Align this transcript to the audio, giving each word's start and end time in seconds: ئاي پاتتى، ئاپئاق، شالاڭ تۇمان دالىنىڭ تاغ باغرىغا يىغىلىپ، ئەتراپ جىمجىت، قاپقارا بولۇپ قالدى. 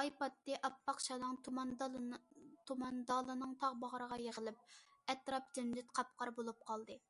ئاي 0.00 0.10
پاتتى، 0.16 0.56
ئاپئاق، 0.68 0.98
شالاڭ 1.04 1.38
تۇمان 1.46 1.72
دالىنىڭ 3.12 3.56
تاغ 3.64 3.80
باغرىغا 3.86 4.20
يىغىلىپ، 4.26 4.60
ئەتراپ 5.14 5.48
جىمجىت، 5.60 5.96
قاپقارا 6.00 6.36
بولۇپ 6.42 6.64
قالدى. 6.72 7.00